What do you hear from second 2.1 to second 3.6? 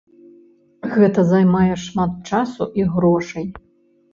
часу і грошай.